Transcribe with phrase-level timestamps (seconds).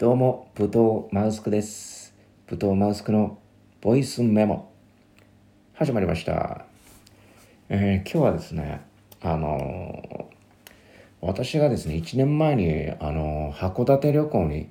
[0.00, 2.14] どうも、ブドウマウスクです。
[2.46, 3.36] ブドウマウスクの
[3.82, 4.72] ボイスメモ。
[5.74, 6.64] 始まりました。
[7.68, 8.80] えー今日はですね、
[9.20, 10.24] あのー
[11.20, 14.70] 私がですね、1年前に、あのー函館旅行に、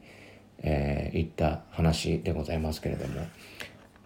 [0.64, 3.22] え行った話でございますけれども、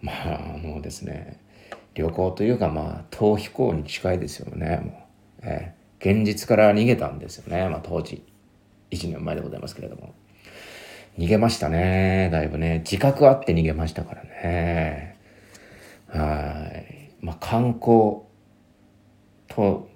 [0.02, 1.40] まあ、あのですね、
[1.94, 4.90] 旅行というか、まあ、逃避行に近いですよね、も
[5.42, 5.46] う。
[5.46, 8.22] え現実から逃げたんですよね、まあ、当時。
[8.90, 10.12] 1年前でございますけれども。
[11.18, 12.28] 逃げましたね。
[12.32, 12.80] だいぶね。
[12.80, 15.16] 自覚あって逃げましたからね。
[16.08, 17.10] はい。
[17.20, 18.22] まあ、観光
[19.48, 19.88] と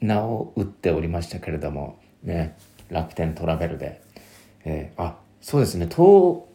[0.00, 2.56] 名を打っておりましたけれども、ね。
[2.90, 4.02] 楽天トラベルで。
[4.64, 5.88] えーあ、そうですね。
[5.88, 6.48] と、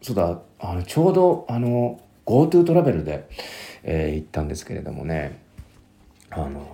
[0.00, 3.28] そうだ、あの、ちょうど、あの、GoTo トラベルで、
[3.82, 5.38] えー行ったんですけれどもね。
[6.30, 6.66] あの、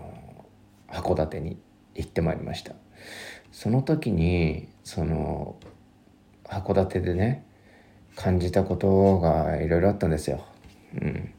[0.88, 1.58] 函館に
[1.96, 2.74] 行ってまいりました。
[3.50, 5.56] その時に、その、
[6.50, 7.44] 函館でね
[8.16, 10.44] 感じたことがいろいろあったんですよ。
[11.00, 11.32] うん。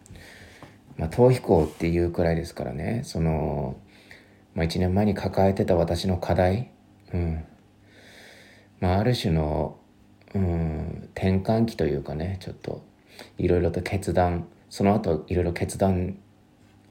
[0.97, 3.75] まあ逃避行っていうくらいですからねその、
[4.55, 6.71] まあ、1年前に抱えてた私の課題、
[7.13, 7.43] うん
[8.79, 9.77] まあ、ある種の、
[10.33, 12.83] うん、転換期というかねちょっと
[13.37, 16.17] いろいろと決断その後いろいろ決断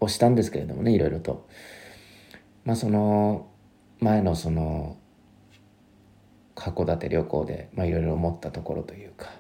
[0.01, 1.47] をしたんですけれどもねいろいろと。
[2.65, 3.47] まあその
[4.01, 4.97] 前のその
[6.57, 9.31] 函館旅行でいろいろ思ったところというか。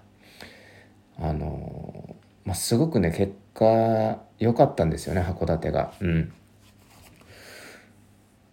[1.22, 5.92] あのまあすごくね結果良かったんですよね函館が。
[6.00, 6.32] うん。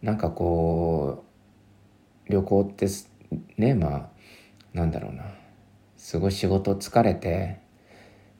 [0.01, 1.23] なんかこ
[2.27, 2.87] う旅行って
[3.57, 4.09] ねまあ
[4.73, 5.23] なんだろうな。
[5.95, 7.59] すごい仕事疲れて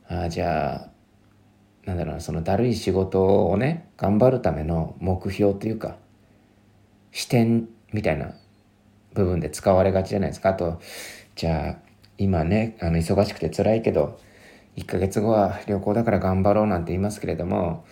[0.08, 0.90] ああじゃあ
[1.86, 5.98] なんだろうなそのだるい仕事をね頑張るための目標というか
[7.12, 8.36] 視点みたいな
[9.14, 10.50] 部分で使われがちじゃないですか。
[10.50, 10.80] あと
[11.36, 14.20] じゃあ今ねあの忙しくて辛いけど
[14.76, 17.86] 1ヶ月後は旅行だから頑張ろうなんて言いますけれども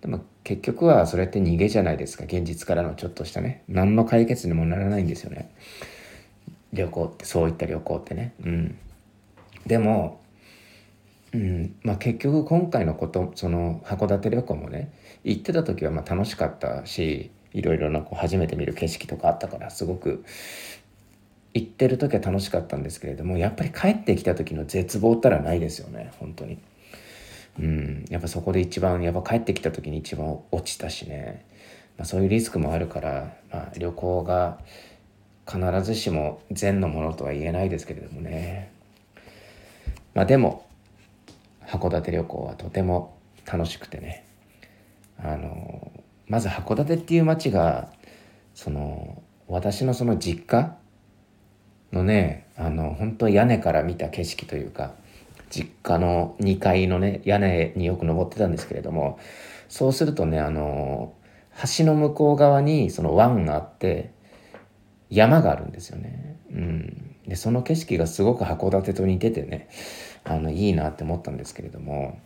[0.00, 2.24] でも結局はそれって逃げじゃないですか。
[2.24, 3.62] 現実からのちょっとしたね。
[3.68, 5.50] 何の解決にもならないんですよね。
[6.72, 8.34] 旅行ってそういった旅行ってね。
[8.42, 8.78] うん。
[9.66, 10.20] でも
[11.32, 14.92] うんまあ、結局今回のことその函館旅行もね
[15.22, 20.24] 行ってた時はまあ楽しかったしいろいろなこう初めて見る景色とかあったからすごく
[21.52, 26.58] 行ってる時は楽しかったんですけれどもやっぱり帰ってきた時の絶望ったらないですよね本当に。
[27.58, 28.04] うん。
[28.08, 31.44] やっぱそこで一番やっぱ帰ってきた時に一番落ちたしね、
[31.98, 34.58] まあ、そういうリスクもあるから、まあ、旅行が
[35.46, 38.70] 必ずしも善のものとは言えないですけれどもね。
[40.14, 40.66] まあでも
[41.66, 43.16] 函館旅行はとても
[43.46, 44.24] 楽しくてね。
[45.18, 45.89] あの
[46.30, 47.90] まず函館っていう街が
[48.54, 50.76] その私のその実家
[51.92, 54.92] のねあの本当屋根から見た景色というか
[55.50, 59.18] 実家の2階のね屋根によく登ってたんですけれども
[59.68, 61.12] そうするとねあの
[61.76, 64.12] 橋の向こう側にその湾があって
[65.08, 66.36] 山があるんですよね。
[66.52, 69.68] うん、でその景色がすごく函館と似ててね
[70.22, 72.20] あのいいなって思ったんですけれども、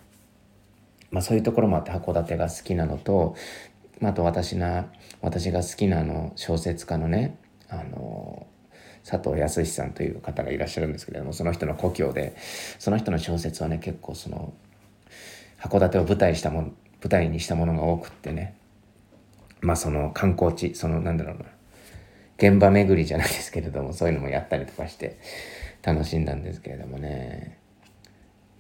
[1.11, 3.35] まあ、そういうところもあって函館が好きなのと、
[4.05, 4.85] まあ、あと私な
[5.23, 7.39] 私が好きなあの小説家のね
[7.71, 8.47] あの
[9.03, 12.37] 佐藤康さんという方がいらっしゃるんですけれどもその人の故郷で
[12.79, 14.53] その人の小説はね結構その
[15.59, 16.75] 函館を舞台したも舞
[17.09, 18.59] 台にしたものが多くってね
[19.63, 21.47] まあその観光地そのなんだろうな
[22.37, 25.19] 現場巡りじゃないですけれどもそういうのもやったりとかして
[25.83, 27.59] 楽しんだんですけれどもね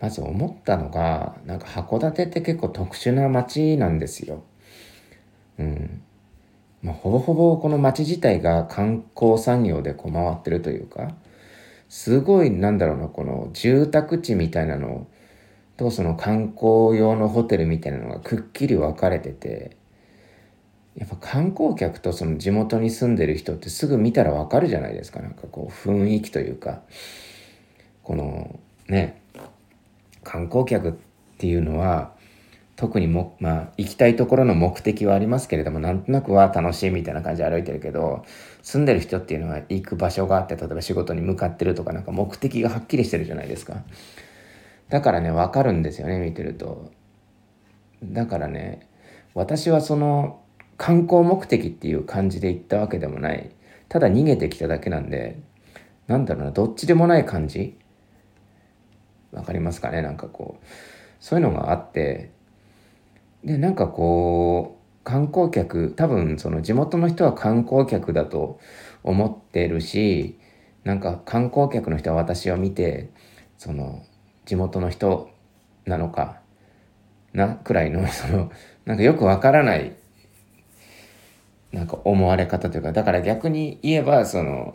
[0.00, 4.42] まず思ったのがなんか函館って結構特殊な街なんですよ。
[5.58, 6.02] うん。
[6.82, 11.12] まあ、ほぼほぼこの街自体が観光産業でこう回ってるというか
[11.88, 15.06] すごいなんだろうなこの住宅地みたいなの
[15.78, 19.76] とその観光用のホテルみたいなのがくっきり分かれてて
[20.96, 25.20] やっぱ観光客とその地元に住んでる人ってすぐ見たらわかるじゃないですか。
[25.20, 26.82] なんかこう雰囲気というか
[28.02, 29.22] このね
[30.22, 30.92] 観光客っ
[31.38, 32.13] ていうのは
[32.76, 38.24] 特にもまあ行きたいところの目的はありますけれどもなんとなくは楽しいみたいな感じで歩いてるけど
[38.62, 43.76] 住んでる人っていうのは行く場所があって例えば仕事に向かってるとかなんか目的がはっきりしてるじゃないですか。
[44.88, 46.90] だからねわかるんですよね見てると。
[48.02, 48.88] だからね
[49.34, 50.40] 私はその
[50.76, 53.50] 観光目的っていう感じで行ったわけでもない。
[53.88, 55.38] ただ逃げてきただけなんで
[56.08, 57.78] なんだろうなどっちでもない感じ？
[59.30, 60.02] わかりますかね？
[60.02, 60.66] なんかこう
[61.20, 62.30] そういうのがあって
[63.44, 68.58] でなんかこう観光客多分その地元の人は観光客だと
[69.02, 70.38] 思ってるし
[70.82, 73.10] なんか観光客の人は私を見て
[73.58, 74.02] その
[74.46, 75.30] 地元の人
[75.84, 76.40] なのか
[77.34, 78.50] なくらいの その
[78.86, 79.92] なんかよくわからない
[81.72, 84.74] なんか思われ方というかだから逆に言えばその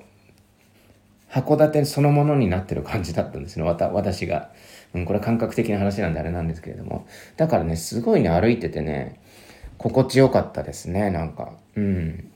[1.31, 4.51] 函館そのものになってる感じだったんですね私が、
[4.94, 7.06] うん、これは感覚的な話なんであれなんですけれども。
[7.38, 9.19] だからねすごいね歩いててね
[9.77, 11.53] 心地よかったですねなんか。
[11.75, 12.31] うん。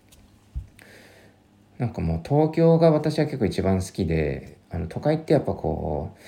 [1.79, 6.19] なんかもう東京が私は結構一番好きであの都会ってやっぱこう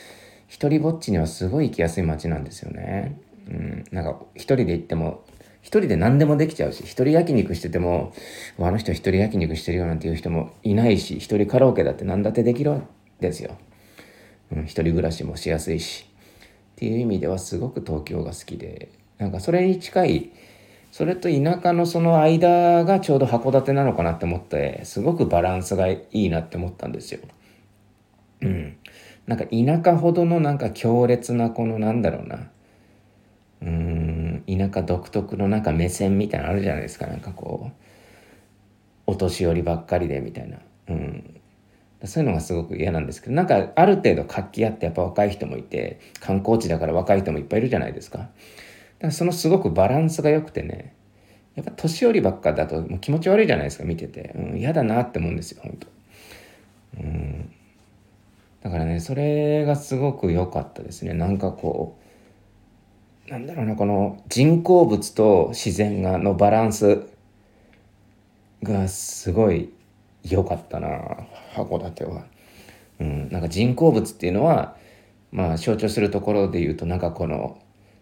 [0.48, 3.20] 一人ぼっちにはすごい行きやすい街なんですよね。
[3.48, 5.24] うん、なんか一人で行っても
[5.62, 8.14] 一人で何でもできちゃうし一人焼肉してても
[8.60, 12.88] あの人一人焼肉してるよなんていう人もいないし一人カラオケだって何だってできるん
[13.20, 13.56] ですよ。
[14.52, 16.08] うん、一人暮らしもしやすいし。
[16.76, 20.32] っていう意味ではすごく東京が好きでなんかそれに近い
[20.92, 27.22] それと田舎のその間がちょうど函館なのかなって思ってすごくバランスがいいなって思ったんですよ。
[28.42, 28.78] うん。
[29.26, 32.50] なんか田舎ほどのなんか強烈なこのなんだろうな
[33.62, 37.74] うん田舎独特のなんか目線みたいなのあるじゃないですかなんかこう
[39.08, 40.60] お年寄りばっかりでみたいな。
[40.90, 41.35] うん
[42.08, 48.20] そういうのがすごく嫌なんですけどなんかある程度活気あってやっぱ若い人もいて観光地だから若い人もいっぱいいるじゃないですか。
[48.20, 48.30] だか
[49.00, 50.94] らそのすごくバランスが良くてね
[51.56, 55.88] やっぱ年寄りばっかだともう気持ち悪いじゃないですか見てて、うん、嫌だなって思うんですよ本当。
[57.02, 57.52] うん。
[58.62, 61.14] だからねそれがすごく良かったですね。
[61.14, 61.98] なんかこ
[63.28, 67.08] うなんだろうなこの人工物と自然がのバランス
[68.62, 69.72] がすごい
[70.30, 70.88] 良かったな
[71.56, 72.26] 函館は。
[73.00, 74.76] うん、なんか人工物っていうのは
[75.32, 77.60] まあ象徴するところで言うとなんかこの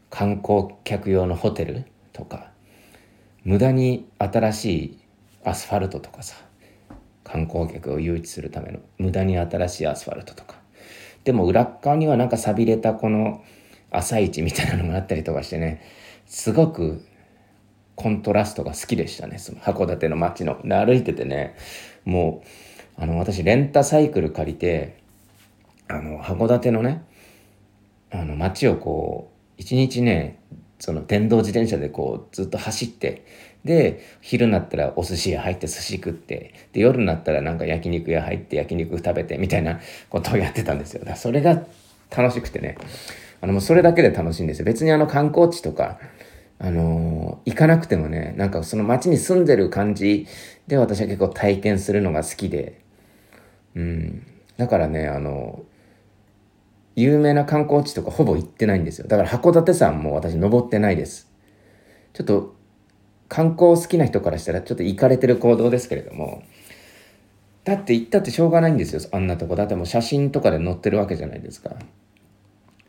[0.10, 2.52] 観光客用のホテルとか
[3.44, 5.00] 無駄に新しい
[5.44, 6.36] アスファルトとかさ
[7.24, 10.56] 観光客を誘致するための無駄に新しいアスファルトとか。
[11.24, 13.44] でも裏側にはなんか寂れたこの
[13.90, 15.82] 朝市みたいなのがあったりとかしてね
[16.26, 17.06] すごく
[17.96, 20.58] コントラストが好きでしたねその函館の街の。
[20.64, 21.56] 歩いててね。
[22.06, 22.44] も
[22.98, 24.98] うあの私レンタサイクル借りて
[25.88, 27.04] あの函館のね
[28.12, 30.40] あの街をこう一日ね
[30.80, 33.26] その電動自転車でこうずっと走って
[33.64, 39.80] で昼になったらお寿司屋入って寿司食ってで夜になったらなんか焼肉屋入って焼肉食べてみたいな
[40.10, 41.00] ことをやってたんですよ。
[41.00, 41.64] だからそれが
[42.16, 42.78] 楽しくてね。
[43.42, 44.66] あのもうそれだけで楽しいんですよ。
[44.66, 46.00] 別にあの観光地とか
[46.64, 50.28] あのー、行かなくてもねなんかその街に住んでる感じ
[50.68, 52.82] で私は結構体験するのが好きで
[53.76, 54.26] うん
[54.56, 55.74] だからねあのー
[56.96, 59.08] 有名な観光地とかほぼ行ってないんですよ。
[59.08, 61.28] だから函館山も私登ってないです。
[62.14, 62.56] ちょっと
[63.30, 66.44] 観光好きな人からしたらちょっと行かれてる行動ですけれども、
[67.64, 69.02] だって行ったってしょうがないんですよ。
[69.12, 69.56] あんなとこ。
[69.56, 71.72] だってもう写真とかで載ってるわけじゃないですか。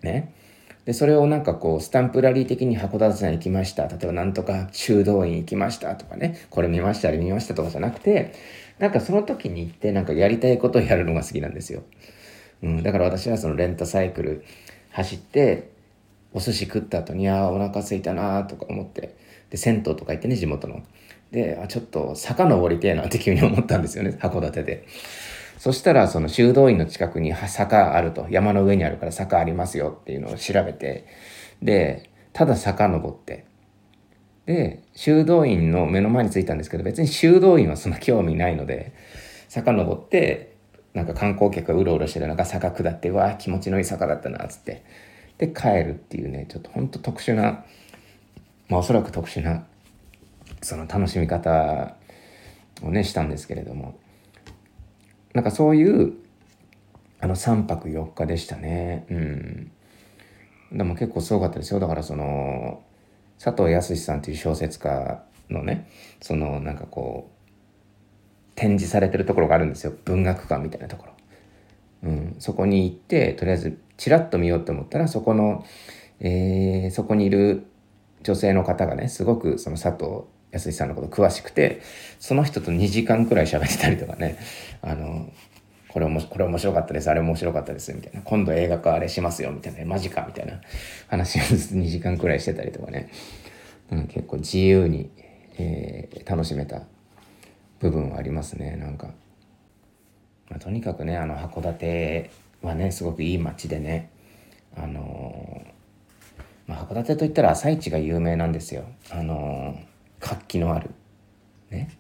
[0.03, 0.35] ね。
[0.85, 3.87] で、それをなんかこう、スタンプラリー的に函館山行きました。
[3.89, 6.47] 例えばなんとか修道院行きましたとかね。
[6.51, 8.33] これ見ました、あれ見ましたとかじゃなくて、
[8.79, 11.83] なんかその時に行ってなんかやりたいことをやるのが好きなんですよ。
[12.63, 14.45] うん、だから私はそのレンタサイクル
[14.91, 15.71] 走って
[16.33, 19.17] お寿司食った後にああお腹空いたなとか思って
[19.51, 20.83] で銭湯とか行ってね地元の
[21.31, 24.87] であちょっと坂登りてえなって急に思ったんですよね函館で
[25.59, 28.27] そしたらその修道院の近くに坂あると。
[28.31, 31.07] 山の上にあるから坂ありますよっていうのを調べて。
[31.63, 33.45] でただ坂登って。
[34.47, 38.93] で修道院の目の前に着いたんですけど別に修道院はそんな興味ないので
[39.49, 40.55] 坂登って
[40.93, 44.85] なんか観光客がうろうろしてる中坂下ってうわ気持ちのいい坂だったなっつって。
[45.39, 47.65] で帰るっていうねちょっとほんと特殊な
[48.69, 49.65] まあおそらく特殊な
[50.63, 51.97] その楽しみ方
[52.83, 53.99] をねしたんですけれども。
[55.35, 56.15] なんかそういう
[57.21, 59.05] あの3泊4日でしたね。
[59.11, 59.71] うん。
[60.73, 61.81] でも結構すごかったですよ。
[61.81, 62.83] だからその
[63.39, 65.89] 佐藤康さんという小説家のね
[66.21, 67.35] そのなんかこう
[68.55, 69.93] 展示されてるところがあるんですよ。
[70.05, 75.65] 文学館みたいなところ、うん、そこに行ってとりあえずちらっと見ようと思ったらそこの、
[76.21, 77.67] えー、そこにいる
[78.23, 80.23] 女性の方がねすごくその佐藤
[80.55, 81.83] 康さんのこと詳しくて
[82.19, 84.39] その人と2時間くらい喋ってたりとかね
[84.83, 85.31] あの
[85.95, 88.21] これもこれ面白かったですあれ面白かったですみたいな。
[88.23, 89.85] 今度映画化あれしますよみたいな。
[89.85, 90.61] マジかみたいな。
[91.07, 93.11] 話を2時間くらいしてたりとかね、
[93.93, 95.09] うん、結構自由に、
[95.57, 96.83] えー、楽しめた
[97.79, 99.09] 部分はありますねなんか、
[100.51, 102.31] まあ、とにかくねあの函館
[102.63, 104.11] はねすごくいい街でね
[104.77, 105.71] あのー、
[106.67, 108.83] まあ、函館といったら朝市が有名なんですよ。
[109.11, 109.94] あのー、
[110.25, 110.91] 活気のある
[111.71, 111.91] ね。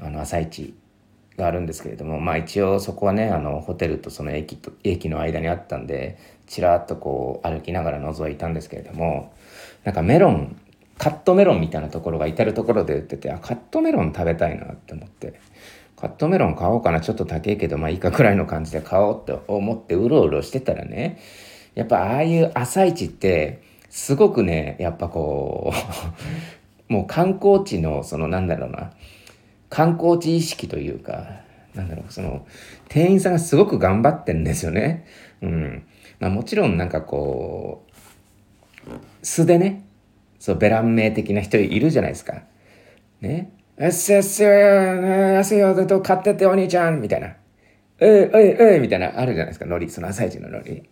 [0.00, 0.74] あの朝市
[1.36, 9.34] があるんですけれどもまあ一応そこはねあのホテルとその駅と駅の間にあったんでちらっとこう歩きながら覗いたんですけれども
[9.84, 10.58] なんかメロン
[10.96, 15.40] カットメロンみたいなところが至る所で売っててあカットメロン食べたいなって思って
[15.96, 21.20] カットメロン買おうかなちょっと高いけどまあいいかくらいの感じで買おうって思ってうろうろしてたらね
[21.74, 26.63] やっぱああいう朝市ってすごくねやっぱこう
[26.94, 28.92] もう観光地のそのなんだろうな
[29.68, 31.26] 観光地意識というか
[31.74, 32.46] なんだろうその
[32.88, 35.06] 店員さんがすごく頑張ってんですよね。
[35.42, 35.82] うん
[36.20, 37.84] まあ、もちろんなんかこ
[38.86, 38.90] う
[39.22, 39.84] 素でね
[40.38, 42.42] そうベラン名的な人いるじゃないですか。
[43.20, 43.50] ね。
[43.76, 47.34] えっせっせ安いよと買ってってお兄ちゃんみたいな。
[47.98, 50.84] えいえいえいみたいなあるじゃないですかノリその朝一のノリ。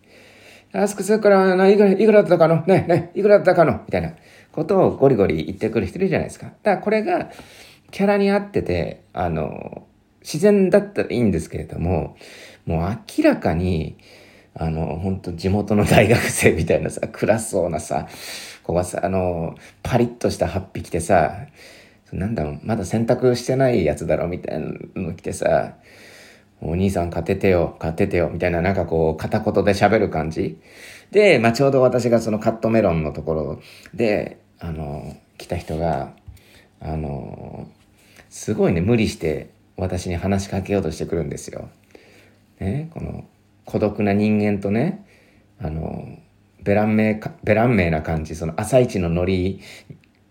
[0.73, 2.65] 安くするからいくらいくらだったかの？
[2.65, 3.83] ねねいくらだったかの？
[3.85, 4.13] みたいな
[4.53, 6.45] ことをゴリゴリ言ってくる人いるじゃないですか。
[6.45, 7.31] だからこれが
[7.91, 9.87] キャラに合っててあの
[10.21, 12.15] 自然だったらいいんですけれども
[12.65, 13.97] もう明らかに
[14.55, 18.07] あの本当地元の大学生みたいなさ暗そうなさ
[18.63, 21.47] ここがさあのパリッとしたハッピー着てさ
[22.11, 25.75] なんだろうまだ洗濯してないやつだろみたいなの着てさ
[26.65, 30.61] お兄さん買っててよ、買っててよ、みたいななんかこう片言で喋る感じ。
[31.11, 33.61] で、まあ、ちょうど私がそのカットメロンのところ
[33.93, 36.13] で、あの、来た人が、
[36.79, 37.67] あの、
[38.29, 41.69] すごいね、無理して私に話しかけようとしてくるんですよ。
[42.59, 43.25] ね、この
[43.65, 45.05] 孤独な人間とね、
[45.59, 46.17] あの、
[46.63, 49.61] ベラン名、ベラン名な感じ、その朝一のノリ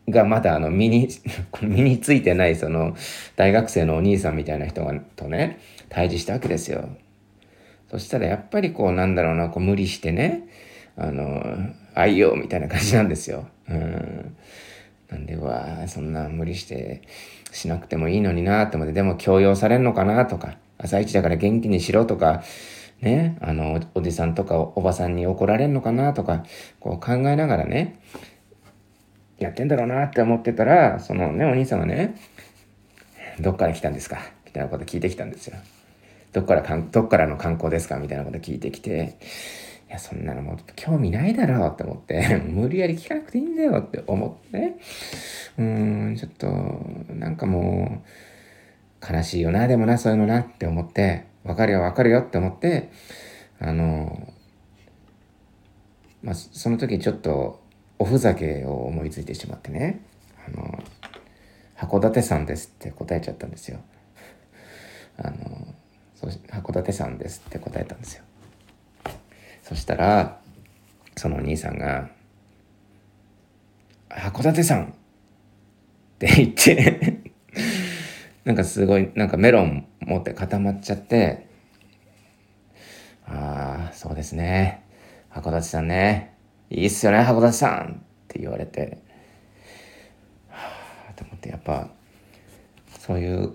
[0.08, 1.08] がまだあの身に、
[1.60, 2.96] 身についてないその
[3.36, 6.88] 大学生のお兄さんみたいな人がとね、対峙したわけですよ。
[7.90, 10.42] そしたらやっぱりこうなんだろうな、こう無理してね、
[10.96, 11.42] あの、
[11.94, 13.46] 愛用みたいな感じなんですよ。
[13.72, 14.36] うん。
[15.10, 17.02] なんでは、そんな無理して
[17.50, 22.42] しなくてもいいのになと思って、でも強要されんのかなとか、朝一だから元気にしろとか、
[23.00, 26.44] ね、あの、おじさんとかおばさんに怒られんのかなとか、
[26.80, 28.00] こう考えながらね、
[29.38, 32.14] やってんだろうなって思ってたら、そのね、お兄さんがね、
[33.40, 34.18] どっから来たんですか？
[34.46, 35.56] みたいなこと聞いてきたんですよ。
[36.32, 37.98] どっからかん、どっからの観光ですか？
[37.98, 39.16] みたいなこと聞いてきて、
[39.92, 44.74] や、そんなのもう興味ないだろうって思って、 無理やり聞かなくていいんだよって思って、
[45.58, 46.46] うーん、ちょっと、
[47.14, 48.02] なんかも
[49.10, 52.90] う、悲しいよな、でもな、そういうのなって思って、わかるよ、わかるよって思って、
[53.58, 54.32] あの、
[56.22, 57.60] まあ、その時ちょっと、
[57.98, 60.00] おふざけを思いついてしまってね、
[60.46, 60.82] あの、
[61.76, 63.80] 函館山ですって答えちゃったんですよ。
[65.18, 65.74] あの、
[66.48, 68.24] 函館山ですって答えたんですよ。
[69.72, 70.38] そしたら、
[71.16, 72.10] そのお兄さんが、
[74.10, 74.88] 函館山っ
[76.18, 77.22] て言って
[78.44, 81.46] なんかすごい、なんかメロン持って固まっちゃって、
[83.24, 84.82] ああ、そうですね。
[85.30, 86.34] 函館さんね。
[86.68, 88.98] いいっすよね、函館さんって言われて、
[90.50, 90.58] は
[91.08, 91.88] あ、と思ってやっぱ、
[92.98, 93.54] そういう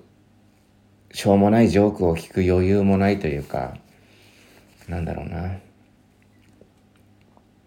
[1.11, 3.77] しょうもないジョークを聞く余裕もないというか、
[4.87, 5.66] なんだろうな。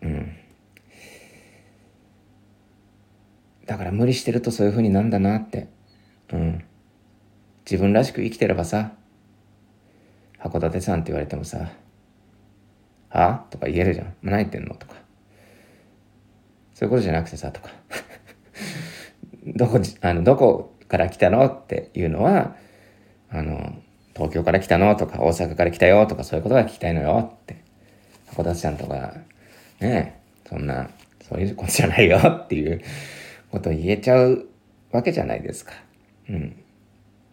[0.02, 0.36] うん。
[3.66, 5.68] だから無理してるとそういう風になんだなって。
[6.32, 6.64] うん。
[7.64, 8.92] 自分らしく生きてればさ、
[10.38, 11.70] 函館さんって言われてもさ、
[13.10, 13.44] は？
[13.50, 14.14] とか言えるじゃん。
[14.22, 14.74] 何言ってんの？
[14.74, 14.94] とか。
[16.74, 17.68] そういうことじゃなくてさ、とか。
[19.54, 22.56] どこ、あの、どこから来たのっていうのは、
[23.28, 23.74] あの、
[24.14, 24.94] 東京から来たの？
[24.96, 26.06] とか、大阪から来たよ？
[26.06, 27.62] とか、そういうことが聞きたいのよって。
[28.32, 29.14] 函館ちゃんとか、
[29.80, 30.90] ねえそんな、
[31.22, 32.80] そういうことじゃないよっていう
[33.50, 34.46] ことを言えちゃう
[34.90, 35.72] わけじゃないですか。
[36.28, 36.62] うん。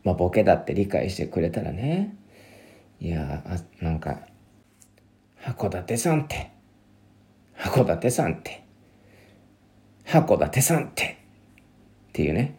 [0.04, 2.16] まあ、ボケだって理解してくれたらね。
[3.00, 4.22] いやあ、なんか、
[5.42, 6.52] 函館さんって、
[7.58, 8.64] 函館さんって、
[10.06, 11.18] 函館さんって、
[12.10, 12.56] っていうね、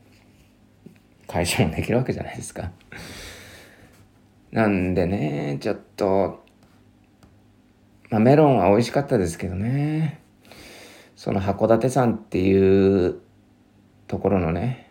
[1.27, 2.71] 会社もできるわけじゃないですか。
[4.51, 6.45] なんでね、ちょっと、
[8.11, 10.21] まあ、メロンは美味しかったですけどね、
[11.15, 13.21] その函館山っていう
[14.07, 14.91] ところのね、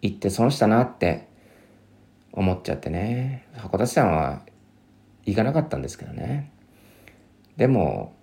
[0.00, 1.28] 行って損したなって
[2.32, 4.42] 思っちゃってね、函館山は
[5.26, 6.50] 行かなかったんですけどね。
[7.56, 8.14] でも、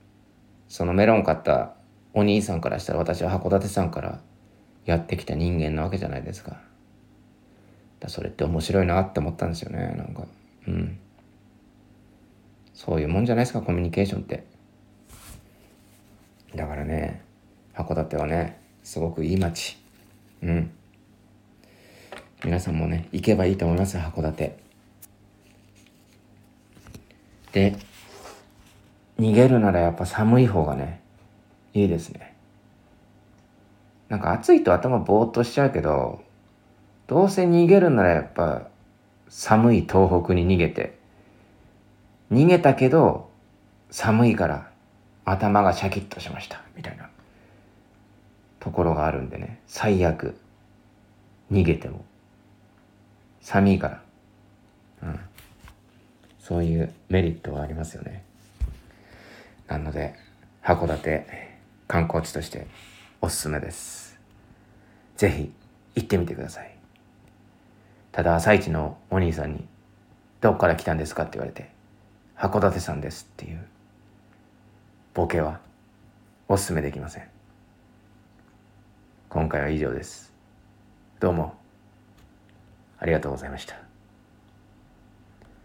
[0.67, 1.73] そのメロン買った
[2.13, 4.21] お兄さんからしたら私は函館山から
[4.85, 6.61] やってきた人間なわけじゃないですか。
[7.99, 10.25] だそれって面白いなって思ったんですよね、なんか。
[10.67, 10.97] うん。
[12.75, 14.43] そういうもんじゃないですか、コミュニケーションって。
[16.55, 17.23] だからね、
[17.73, 19.77] 函館はね、すごくいい街。
[20.43, 20.71] うん。
[22.43, 24.65] 皆さんもね、行けばいいと思います、函館。
[27.55, 27.77] で
[29.17, 30.99] 逃げるならやっぱ寒い方がね
[31.73, 32.35] いいですね
[34.09, 36.21] なんか暑いと頭ぼーっとしちゃうけど
[37.07, 38.67] どうせ逃げるならやっぱ
[39.29, 40.97] 寒い東北に逃げて
[42.31, 43.29] 逃げたけど
[43.91, 44.69] 寒いから
[45.25, 46.61] 頭がシャキッとしました。
[46.75, 47.09] みたいな。
[48.59, 49.59] ところがあるんでね。
[49.67, 50.35] 最悪。
[51.51, 52.03] 逃げても。
[53.41, 54.03] 寒いから。
[55.03, 55.19] うん。
[56.39, 58.23] そういうメリットはありますよね。
[59.67, 60.15] なので
[60.63, 61.25] 函館
[61.87, 62.67] 観光地として
[63.21, 64.19] おすすめです。
[65.17, 65.51] ぜひ
[65.95, 66.75] 行ってみてください。
[68.11, 69.67] ただ朝一のお兄さんに
[70.41, 71.69] 「どっから来たんですか?」って言われて
[72.37, 73.65] 「函館さんです」っていう
[75.13, 75.59] ボケは
[76.47, 77.29] おすすめできません。
[79.29, 80.33] 今回は以上です。
[81.19, 81.55] どうも
[82.99, 83.84] ありがとうございました。